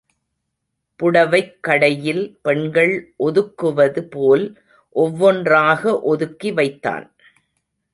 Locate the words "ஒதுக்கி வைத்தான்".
6.01-7.05